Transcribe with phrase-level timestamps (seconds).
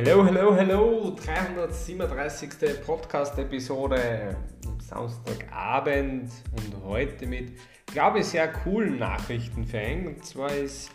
[0.00, 1.10] Hello, hello, hello!
[1.10, 2.86] 337.
[2.86, 10.06] Podcast-Episode am Samstagabend und heute mit, glaube ich, sehr coolen Nachrichten für einen.
[10.06, 10.92] Und zwar ist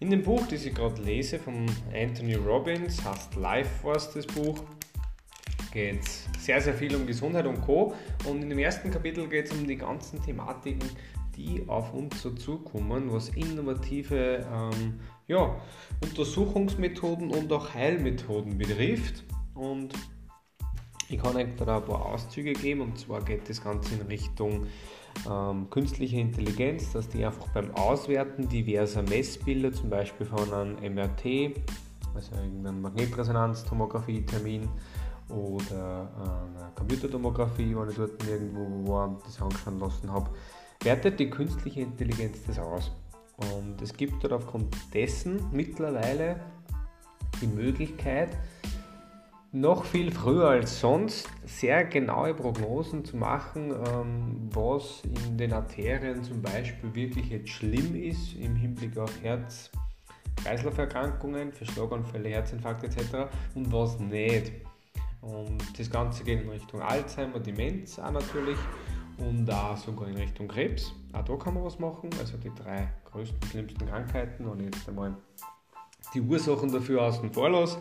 [0.00, 4.56] in dem Buch, das ich gerade lese, von Anthony Robbins, heißt Life Force das Buch,
[5.76, 7.94] geht es sehr, sehr viel um Gesundheit und Co.
[8.24, 10.88] Und in dem ersten Kapitel geht es um die ganzen Thematiken,
[11.36, 14.94] die auf uns so zukommen, was innovative ähm,
[15.28, 15.54] ja,
[16.02, 19.22] Untersuchungsmethoden und auch Heilmethoden betrifft.
[19.54, 19.92] Und
[21.10, 24.66] ich kann euch da ein paar Auszüge geben und zwar geht das Ganze in Richtung
[25.30, 31.54] ähm, künstliche Intelligenz, dass die einfach beim Auswerten diverser Messbilder, zum Beispiel von einem MRT,
[32.14, 34.70] also irgendeinem Magnetresonanztomographie-Termin
[35.28, 40.30] oder einer Computertomographie, wenn ich dort irgendwo war das anschauen lassen habe,
[40.82, 42.92] wertet die künstliche Intelligenz das aus.
[43.36, 46.40] Und es gibt dort aufgrund dessen mittlerweile
[47.40, 48.30] die Möglichkeit,
[49.52, 56.22] noch viel früher als sonst sehr genaue Prognosen zu machen, ähm, was in den Arterien
[56.22, 63.28] zum Beispiel wirklich jetzt schlimm ist im Hinblick auf Herz-Kreislauf-Erkrankungen, für Schlaganfälle, Herzinfarkt etc.
[63.54, 64.52] und was nicht.
[65.20, 68.58] Und das Ganze geht in Richtung Alzheimer, Demenz auch natürlich
[69.18, 70.92] und auch sogar in Richtung Krebs.
[71.12, 72.10] Auch da kann man was machen.
[72.18, 75.16] Also die drei größten, schlimmsten Krankheiten und jetzt einmal
[76.14, 77.78] die Ursachen dafür außen vor lasse.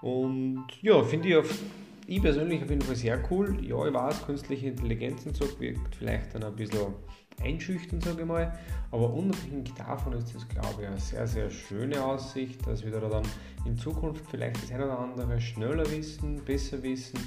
[0.00, 1.58] Und ja, finde ich, auf,
[2.06, 3.56] ich persönlich auf jeden Fall sehr cool.
[3.64, 6.94] Ja, ich weiß, künstliche Intelligenz und so wirkt vielleicht dann ein bisschen
[7.42, 8.58] einschüchternd, sage ich mal.
[8.90, 13.00] Aber unabhängig davon ist das, glaube ich, eine sehr, sehr schöne Aussicht, dass wir da
[13.00, 13.24] dann
[13.64, 17.18] in Zukunft vielleicht das eine oder andere schneller wissen, besser wissen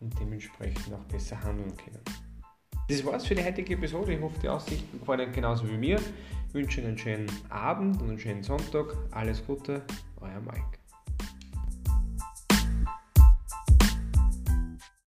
[0.00, 2.00] und dementsprechend auch besser handeln können.
[2.88, 4.14] Das war's für die heutige Episode.
[4.14, 5.98] Ich hoffe, die Aussichten gefallen Ihnen genauso wie mir.
[6.48, 8.96] Ich wünsche Ihnen einen schönen Abend und einen schönen Sonntag.
[9.12, 9.82] Alles Gute,
[10.20, 10.81] euer Mike.